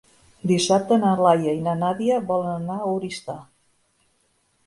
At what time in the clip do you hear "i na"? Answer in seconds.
1.57-1.75